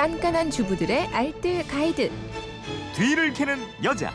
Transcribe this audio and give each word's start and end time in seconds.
깐깐한 0.00 0.50
주부들의 0.50 1.08
알뜰 1.08 1.66
가이드. 1.68 2.10
뒤를 2.96 3.34
캐는 3.34 3.58
여자. 3.84 4.10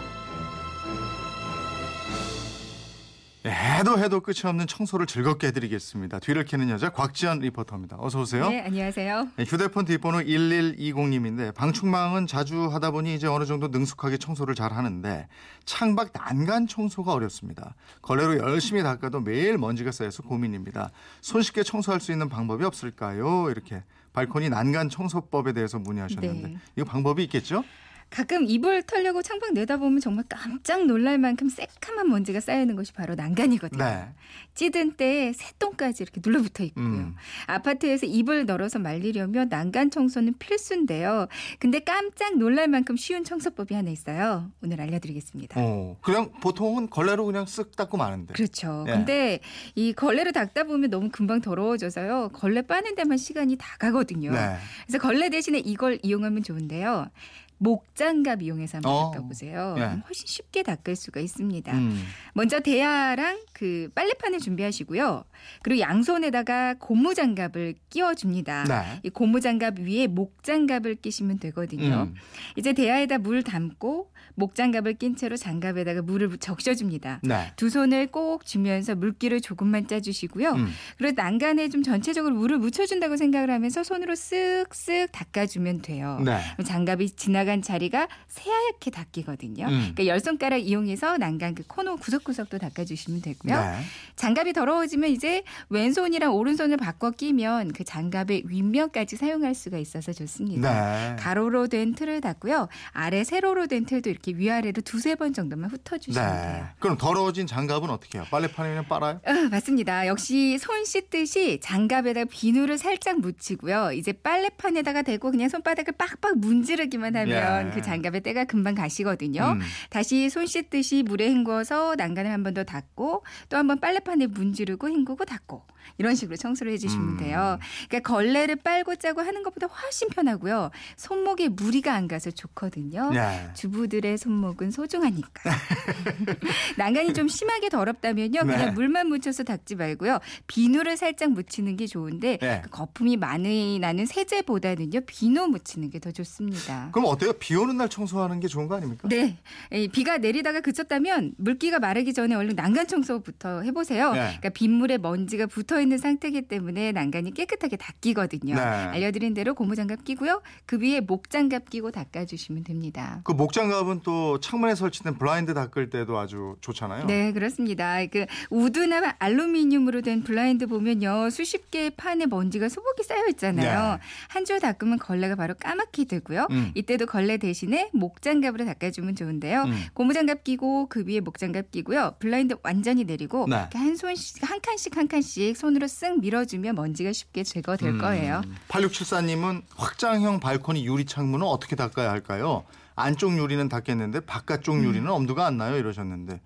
네, 3.43 3.51
해도 3.51 3.99
해도 3.99 4.19
끝이 4.19 4.37
없는 4.45 4.65
청소를 4.65 5.05
즐겁게 5.05 5.45
해드리겠습니다. 5.45 6.17
뒤를 6.21 6.43
캐는 6.43 6.71
여자 6.71 6.89
곽지연 6.89 7.37
리포터입니다. 7.37 7.97
어서 7.99 8.21
오세요. 8.21 8.49
네, 8.49 8.61
안녕하세요. 8.61 9.27
네, 9.35 9.43
휴대폰 9.43 9.85
뒷번호 9.85 10.21
1120님인데 10.21 11.53
방충망은 11.53 12.25
자주 12.25 12.65
하다 12.65 12.89
보니 12.89 13.13
이제 13.13 13.27
어느 13.27 13.45
정도 13.45 13.67
능숙하게 13.67 14.17
청소를 14.17 14.55
잘 14.55 14.73
하는데 14.73 15.27
창밖 15.65 16.13
난간 16.13 16.65
청소가 16.65 17.13
어렵습니다. 17.13 17.75
걸레로 18.01 18.39
열심히 18.39 18.81
닦아도 18.81 19.19
매일 19.19 19.59
먼지가 19.59 19.91
쌓여서 19.91 20.23
고민입니다. 20.23 20.89
손쉽게 21.21 21.61
청소할 21.61 22.01
수 22.01 22.11
있는 22.11 22.27
방법이 22.27 22.65
없을까요? 22.65 23.51
이렇게 23.51 23.83
발코니 24.15 24.49
난간 24.49 24.89
청소법에 24.89 25.51
대해서 25.51 25.77
문의하셨는데 25.77 26.47
네. 26.47 26.57
이거 26.77 26.85
방법이 26.85 27.21
있겠죠? 27.25 27.63
가끔 28.09 28.45
이불 28.47 28.83
털려고 28.83 29.21
창밖 29.21 29.53
내다보면 29.53 29.99
정말 29.99 30.23
깜짝 30.29 30.85
놀랄 30.85 31.17
만큼 31.17 31.49
새카만 31.49 32.09
먼지가 32.09 32.39
쌓이는 32.39 32.75
것이 32.75 32.93
바로 32.93 33.15
난간이거든요. 33.15 33.83
네. 33.83 34.07
찌든 34.53 34.93
때 34.93 35.33
새똥까지 35.33 36.03
이렇게 36.03 36.21
눌러붙어 36.23 36.63
있고요. 36.63 36.85
음. 36.85 37.15
아파트에서 37.47 38.05
이불 38.05 38.45
널어서 38.45 38.79
말리려면 38.79 39.49
난간 39.49 39.91
청소는 39.91 40.35
필수인데요. 40.39 41.27
근데 41.59 41.79
깜짝 41.79 42.37
놀랄 42.37 42.69
만큼 42.69 42.95
쉬운 42.95 43.25
청소법이 43.25 43.73
하나 43.73 43.91
있어요. 43.91 44.49
오늘 44.63 44.79
알려드리겠습니다. 44.79 45.59
어, 45.59 45.97
그냥 46.01 46.31
보통은 46.41 46.89
걸레로 46.89 47.25
그냥 47.25 47.43
쓱 47.43 47.75
닦고 47.75 47.97
마는데. 47.97 48.33
그렇죠. 48.33 48.85
예. 48.87 48.91
근데 48.93 49.39
이 49.75 49.91
걸레로 49.91 50.31
닦다 50.31 50.63
보면 50.63 50.89
너무 50.89 51.09
금방 51.11 51.41
더러워져서요. 51.41 52.29
걸레 52.31 52.61
빠는 52.61 52.95
데만 52.95 53.17
시간이 53.17 53.57
다 53.57 53.75
가거든요. 53.77 54.31
네. 54.31 54.55
그래서 54.85 54.99
걸레 54.99 55.29
대신에 55.29 55.59
이걸 55.59 55.99
이용하면 56.01 56.43
좋은데요. 56.43 57.09
목장갑 57.57 58.41
이용해서 58.41 58.77
한번 58.77 58.91
어. 58.91 59.11
닦아보세요. 59.11 59.75
예. 59.77 59.81
훨씬 59.81 60.27
쉽게 60.27 60.63
닦을 60.63 60.95
수가 60.95 61.19
있습니다. 61.19 61.71
음. 61.73 62.03
먼저 62.33 62.59
대야랑 62.59 63.39
그 63.53 63.89
빨래판을 63.95 64.39
준비하시고요. 64.39 65.23
그리고 65.61 65.79
양손에다가 65.79 66.75
고무장갑을 66.79 67.75
끼워줍니다. 67.89 68.63
네. 68.65 68.99
이 69.03 69.09
고무장갑 69.09 69.79
위에 69.79 70.07
목장갑을 70.07 70.95
끼시면 70.95 71.39
되거든요. 71.39 72.09
음. 72.09 72.15
이제 72.57 72.73
대야에다 72.73 73.19
물 73.19 73.43
담고 73.43 74.11
목장갑을 74.37 74.95
낀 74.95 75.15
채로 75.15 75.37
장갑에다가 75.37 76.01
물을 76.01 76.37
적셔줍니다. 76.37 77.21
네. 77.23 77.53
두 77.55 77.69
손을 77.69 78.07
꼭 78.07 78.45
쥐면서 78.45 78.95
물기를 78.95 79.39
조금만 79.39 79.87
짜주시고요. 79.87 80.51
음. 80.51 80.67
그리고 80.97 81.13
난간에 81.15 81.69
좀 81.69 81.83
전체적으로 81.83 82.35
물을 82.35 82.57
묻혀준다고 82.57 83.15
생각을 83.15 83.49
하면서 83.49 83.81
손으로 83.83 84.13
쓱쓱 84.13 85.09
닦아주면 85.13 85.81
돼요. 85.83 86.21
네. 86.25 86.41
장갑이 86.65 87.11
지나 87.11 87.44
간 87.45 87.61
자리가 87.61 88.07
새하얗게 88.27 88.91
닦이거든요. 88.91 89.65
음. 89.65 89.79
그러니까 89.79 90.07
열 90.07 90.19
손가락 90.19 90.57
이용해서 90.57 91.17
난간 91.17 91.55
그 91.55 91.63
코너 91.67 91.95
구석구석도 91.95 92.57
닦아주시면 92.57 93.21
되고요. 93.21 93.55
네. 93.59 93.79
장갑이 94.15 94.53
더러워지면 94.53 95.09
이제 95.09 95.43
왼손이랑 95.69 96.33
오른손을 96.33 96.77
바꿔 96.77 97.11
끼면 97.11 97.73
그 97.73 97.83
장갑의 97.83 98.43
윗면까지 98.47 99.15
사용할 99.15 99.53
수가 99.55 99.77
있어서 99.77 100.13
좋습니다. 100.13 101.15
네. 101.15 101.15
가로로 101.17 101.67
된 101.67 101.93
틀을 101.95 102.21
닦고요. 102.21 102.67
아래 102.91 103.23
세로로 103.23 103.67
된 103.67 103.85
틀도 103.85 104.09
이렇게 104.09 104.33
위아래로 104.33 104.81
두세 104.81 105.15
번 105.15 105.33
정도만 105.33 105.69
훑어주시면 105.69 106.35
네. 106.35 106.41
돼요. 106.41 106.67
그럼 106.79 106.97
더러워진 106.97 107.47
장갑은 107.47 107.89
어떻게 107.89 108.17
해요? 108.17 108.27
빨래판에 108.31 108.69
그냥 108.69 108.85
빨아요? 108.87 109.21
아, 109.25 109.49
맞습니다. 109.51 110.07
역시 110.07 110.57
손 110.57 110.83
씻듯이 110.85 111.59
장갑에다 111.61 112.25
비누를 112.25 112.77
살짝 112.77 113.19
묻히고요. 113.19 113.91
이제 113.93 114.11
빨래판에다가 114.11 115.01
대고 115.01 115.31
그냥 115.31 115.49
손바닥을 115.49 115.93
빡빡 115.97 116.37
문지르기만 116.37 117.15
하면 117.15 117.34
예. 117.35 117.71
그 117.73 117.81
장갑의 117.81 118.21
때가 118.21 118.45
금방 118.45 118.75
가시거든요. 118.75 119.57
음. 119.57 119.61
다시 119.89 120.29
손 120.29 120.45
씻듯이 120.45 121.03
물에 121.03 121.29
헹궈서 121.31 121.95
난간을 121.95 122.31
한 122.31 122.43
번 122.43 122.53
더 122.53 122.63
닦고 122.63 123.23
또 123.49 123.57
한 123.57 123.67
번 123.67 123.79
빨래판에 123.79 124.27
문지르고 124.27 124.89
헹구고 124.89 125.25
닦고 125.25 125.63
이런 125.97 126.15
식으로 126.15 126.35
청소를 126.35 126.71
해주시면 126.73 127.09
음. 127.09 127.17
돼요. 127.17 127.59
그러니까 127.87 128.11
걸레를 128.13 128.55
빨고 128.57 128.95
짜고 128.95 129.21
하는 129.21 129.43
것보다 129.43 129.67
훨씬 129.67 130.07
편하고요. 130.09 130.71
손목에 130.97 131.49
무리가 131.49 131.93
안 131.93 132.07
가서 132.07 132.31
좋거든요. 132.31 133.11
네. 133.11 133.49
주부들의 133.53 134.17
손목은 134.17 134.71
소중하니까. 134.71 135.51
난간이 136.77 137.13
좀 137.13 137.27
심하게 137.27 137.69
더럽다면요. 137.69 138.41
그냥 138.41 138.65
네. 138.65 138.71
물만 138.71 139.07
묻혀서 139.09 139.43
닦지 139.43 139.75
말고요. 139.75 140.19
비누를 140.47 140.97
살짝 140.97 141.31
묻히는 141.31 141.77
게 141.77 141.87
좋은데 141.87 142.37
네. 142.37 142.61
그 142.63 142.69
거품이 142.69 143.17
많이 143.17 143.79
나는 143.79 144.05
세제보다는요. 144.05 145.01
비누 145.05 145.47
묻히는 145.47 145.89
게 145.89 145.99
더 145.99 146.11
좋습니다. 146.11 146.89
그럼 146.91 147.05
어때요? 147.07 147.24
비 147.33 147.55
오는 147.55 147.77
날 147.77 147.89
청소하는 147.89 148.39
게 148.39 148.47
좋은 148.47 148.67
거 148.67 148.75
아닙니까? 148.75 149.07
네. 149.07 149.37
이 149.71 149.87
비가 149.87 150.17
내리다가 150.17 150.61
그쳤다면 150.61 151.33
물기가 151.37 151.79
마르기 151.79 152.13
전에 152.13 152.35
얼른 152.35 152.55
난간 152.55 152.87
청소부터 152.87 153.61
해보세요. 153.61 154.11
네. 154.13 154.19
그러니까 154.19 154.49
빗물에 154.49 154.97
먼지가 154.97 155.45
붙어 155.45 155.79
있는 155.81 155.97
상태이기 155.97 156.43
때문에 156.43 156.91
난간이 156.91 157.33
깨끗하게 157.33 157.77
닦이거든요. 157.77 158.55
네. 158.55 158.61
알려드린 158.61 159.33
대로 159.33 159.53
고무장갑 159.53 160.03
끼고요. 160.03 160.41
그 160.65 160.79
위에 160.79 160.99
목장갑 161.01 161.69
끼고 161.69 161.91
닦아주시면 161.91 162.63
됩니다. 162.63 163.21
그 163.23 163.31
목장갑은 163.31 164.01
또 164.03 164.39
창문에 164.39 164.75
설치된 164.75 165.17
블라인드 165.17 165.53
닦을 165.53 165.89
때도 165.89 166.17
아주 166.17 166.55
좋잖아요. 166.61 167.05
네, 167.05 167.31
그렇습니다. 167.31 168.05
그 168.07 168.25
우드나 168.49 169.15
알루미늄으로 169.19 170.01
된 170.01 170.23
블라인드 170.23 170.67
보면요. 170.67 171.29
수십 171.29 171.71
개의 171.71 171.91
판에 171.91 172.25
먼지가 172.25 172.69
소복이 172.69 173.03
쌓여 173.03 173.27
있잖아요. 173.29 173.95
네. 173.95 174.01
한줄 174.29 174.59
닦으면 174.59 174.99
걸레가 174.99 175.35
바로 175.35 175.53
까맣게 175.55 176.05
되고요. 176.05 176.47
음. 176.51 176.71
이때도 176.75 177.05
걸레 177.15 177.37
대신에 177.37 177.89
목장갑으로 177.93 178.65
닦아주면 178.65 179.15
좋은데요. 179.15 179.63
음. 179.63 179.85
고무장갑 179.93 180.43
끼고 180.43 180.87
그 180.89 181.05
위에 181.07 181.21
목장갑 181.21 181.71
끼고요. 181.71 182.15
블라인드 182.19 182.55
완전히 182.61 183.05
내리고 183.05 183.47
네. 183.49 183.55
이렇게 183.55 183.77
한 183.77 183.95
손씩 183.95 184.49
한 184.49 184.59
칸씩 184.59 184.97
한 184.97 185.07
칸씩 185.07 185.55
손으로 185.55 185.87
쓱 185.87 186.19
밀어주면 186.19 186.75
먼지가 186.75 187.13
쉽게 187.13 187.43
제거될 187.43 187.99
거예요. 187.99 188.41
음. 188.43 188.55
8674님은 188.67 189.61
확장형 189.77 190.41
발코니 190.41 190.85
유리 190.85 191.05
창문은 191.05 191.47
어떻게 191.47 191.77
닦아야 191.77 192.11
할까요? 192.11 192.65
안쪽 192.97 193.37
유리는 193.37 193.69
닦겠는데 193.69 194.21
바깥쪽 194.21 194.75
음. 194.75 194.83
유리는 194.83 195.09
엄두가 195.09 195.45
안 195.45 195.57
나요 195.57 195.77
이러셨는데 195.77 196.41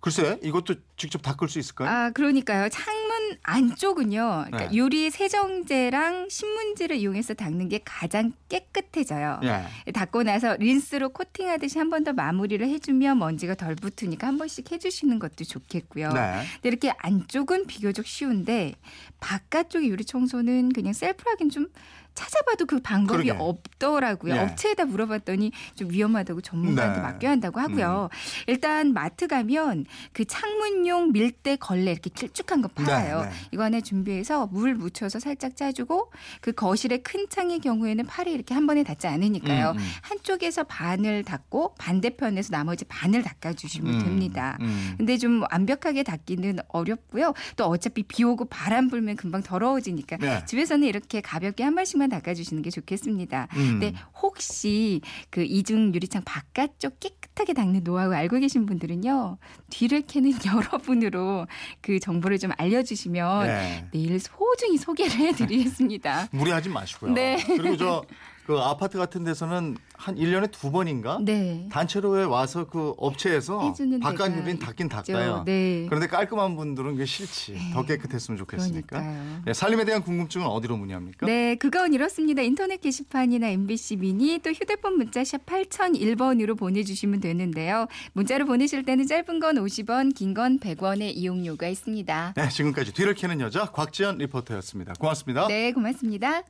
글쎄 0.00 0.38
이것도 0.42 0.74
직접 0.98 1.22
닦을 1.22 1.48
수 1.48 1.58
있을까요? 1.58 1.88
아, 1.88 2.10
그러니까요. 2.10 2.68
창 2.68 2.99
문 3.20 3.36
안쪽은요. 3.42 4.44
그러니까 4.46 4.70
네. 4.70 4.76
유리 4.76 5.10
세정제랑 5.10 6.28
신문지를 6.28 6.96
이용해서 6.96 7.34
닦는 7.34 7.68
게 7.68 7.80
가장 7.84 8.32
깨끗해져요. 8.48 9.40
예. 9.44 9.92
닦고 9.92 10.22
나서 10.24 10.56
린스로 10.56 11.10
코팅하듯이 11.10 11.78
한 11.78 11.90
번 11.90 12.00
더 12.04 12.12
마무리를 12.14 12.66
해주면 12.66 13.18
먼지가 13.18 13.54
덜 13.56 13.74
붙으니까 13.74 14.26
한 14.26 14.38
번씩 14.38 14.72
해주시는 14.72 15.18
것도 15.18 15.44
좋겠고요. 15.44 16.12
네. 16.12 16.42
근데 16.54 16.68
이렇게 16.68 16.92
안쪽은 16.96 17.66
비교적 17.66 18.06
쉬운데 18.06 18.74
바깥쪽의 19.20 19.88
유리 19.90 20.04
청소는 20.04 20.72
그냥 20.72 20.92
셀프로 20.94 21.30
하긴 21.32 21.50
좀 21.50 21.66
찾아봐도 22.14 22.66
그 22.66 22.80
방법이 22.80 23.24
그러게. 23.24 23.38
없더라고요. 23.38 24.34
예. 24.34 24.38
업체에다 24.40 24.84
물어봤더니 24.84 25.52
좀 25.74 25.90
위험하다고 25.90 26.40
전문가한테 26.40 26.96
네. 26.98 27.02
맡겨야 27.02 27.30
한다고 27.30 27.60
하고요. 27.60 28.08
일단 28.46 28.92
마트 28.92 29.26
가면 29.26 29.86
그 30.12 30.24
창문용 30.24 31.12
밀대 31.12 31.56
걸레 31.56 31.92
이렇게 31.92 32.10
길쭉한 32.10 32.62
거 32.62 32.68
팔아요. 32.68 33.22
네, 33.22 33.28
네. 33.28 33.32
이거 33.52 33.62
하나 33.64 33.80
준비해서 33.80 34.46
물 34.48 34.74
묻혀서 34.74 35.20
살짝 35.20 35.56
짜주고 35.56 36.10
그 36.40 36.52
거실의 36.52 37.02
큰 37.02 37.26
창의 37.28 37.60
경우에는 37.60 38.04
팔이 38.06 38.32
이렇게 38.32 38.54
한 38.54 38.66
번에 38.66 38.82
닿지 38.82 39.06
않으니까요. 39.06 39.70
음, 39.70 39.78
음. 39.78 39.88
한쪽에서 40.02 40.64
반을 40.64 41.24
닦고 41.24 41.74
반대편에서 41.76 42.50
나머지 42.50 42.84
반을 42.86 43.22
닦아주시면 43.22 43.94
음, 43.94 43.98
됩니다. 44.00 44.58
음. 44.60 44.94
근데 44.98 45.16
좀 45.16 45.42
완벽하게 45.50 46.02
닦기는 46.02 46.58
어렵고요. 46.68 47.34
또 47.56 47.66
어차피 47.66 48.02
비 48.02 48.24
오고 48.24 48.46
바람 48.46 48.88
불면 48.88 49.16
금방 49.16 49.42
더러워지니까 49.42 50.16
네. 50.18 50.44
집에서는 50.44 50.86
이렇게 50.86 51.20
가볍게 51.20 51.62
한 51.62 51.74
번씩 51.74 51.98
만 52.00 52.08
닦아주시는 52.08 52.62
게 52.62 52.70
좋겠습니다. 52.70 53.48
음. 53.52 53.78
근데 53.78 53.92
혹시 54.22 55.02
그 55.28 55.42
이중 55.42 55.94
유리창 55.94 56.22
바깥쪽 56.24 56.98
깨끗하게 56.98 57.52
닦는 57.52 57.84
노하우 57.84 58.12
알고 58.12 58.38
계신 58.38 58.64
분들은요. 58.66 59.36
뒤를 59.68 60.02
캐는 60.02 60.32
여러분으로 60.46 61.46
그 61.82 62.00
정보를 62.00 62.38
좀 62.38 62.50
알려주시면 62.56 63.46
네. 63.46 63.88
내일 63.92 64.18
소중히 64.18 64.78
소개를 64.78 65.12
해드리겠습니다. 65.12 66.28
무리하지 66.32 66.70
마시고요. 66.70 67.12
네. 67.12 67.36
그리고 67.46 67.76
저 67.76 68.04
그 68.46 68.58
아파트 68.58 68.98
같은 68.98 69.22
데서는 69.22 69.76
한 69.94 70.16
1년에 70.16 70.50
두 70.50 70.72
번인가 70.72 71.18
네. 71.22 71.68
단체로에 71.70 72.24
와서 72.24 72.64
그 72.64 72.94
업체에서 72.96 73.68
해주는 73.68 74.00
바깥 74.00 74.28
데가 74.28 74.38
유리는 74.38 74.58
닦긴. 74.58 74.88
닦아요. 74.88 75.44
네. 75.46 75.86
그런데 75.88 76.06
깔끔한 76.08 76.56
분들은 76.56 76.92
그게 76.92 77.04
싫지. 77.04 77.56
더 77.74 77.84
깨끗했으면 77.84 78.38
좋겠으니까. 78.38 79.00
네, 79.44 79.52
살림에 79.52 79.84
대한 79.84 80.02
궁금증은 80.02 80.46
어디로 80.46 80.76
문의합니까? 80.78 81.26
네, 81.26 81.54
그건 81.56 81.92
이렇습니다. 81.94 82.42
인터넷 82.42 82.80
게시판이나 82.80 83.48
MBC 83.48 83.96
미니 83.96 84.38
또 84.38 84.50
휴대폰 84.50 84.96
문자 84.96 85.22
샵 85.22 85.44
8001번으로 85.46 86.58
보내주시면 86.58 87.20
되는데요. 87.20 87.86
문자로 88.14 88.46
보내실 88.46 88.84
때는 88.84 89.06
짧은 89.06 89.38
건 89.38 89.56
50원, 89.56 90.14
긴 90.14 90.30
건 90.34 90.58
100원의 90.60 91.12
이용료가 91.16 91.68
있습니다. 91.68 92.34
네, 92.36 92.48
지금까지 92.48 92.92
뒤를 92.94 93.14
캐는 93.14 93.40
여자 93.40 93.66
곽지연 93.66 94.18
리포터였습니다. 94.18 94.94
고맙습니다. 94.94 95.48
네, 95.48 95.72
고맙습니다. 95.72 96.42